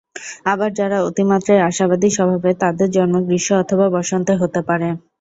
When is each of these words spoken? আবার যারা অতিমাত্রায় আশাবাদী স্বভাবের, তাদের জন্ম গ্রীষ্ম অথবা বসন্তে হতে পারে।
আবার 0.45 0.69
যারা 0.73 0.97
অতিমাত্রায় 1.09 1.65
আশাবাদী 1.69 2.09
স্বভাবের, 2.11 2.55
তাদের 2.63 2.87
জন্ম 2.91 3.15
গ্রীষ্ম 3.27 3.53
অথবা 3.63 3.85
বসন্তে 3.95 4.33
হতে 4.41 4.59
পারে। 4.69 4.87